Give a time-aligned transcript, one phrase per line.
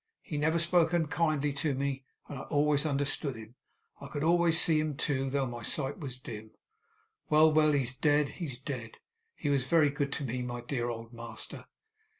[0.23, 3.53] He never spoke unkindly to me, and I always understood him.
[3.99, 6.55] I could always see him too, though my sight was dim.
[7.29, 7.71] Well, well!
[7.73, 8.97] He's dead, he's dead.
[9.35, 11.67] He was very good to me, my dear old master!